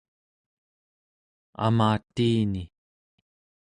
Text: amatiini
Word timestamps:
amatiini 1.65 2.63